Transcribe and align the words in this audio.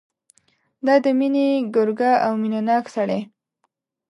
دا 0.85 0.95
د 1.03 1.05
مینې 1.19 1.47
ګرګه 1.75 2.11
او 2.25 2.31
مینه 2.41 2.59
ناک 2.67 2.85
سړی. 2.95 3.19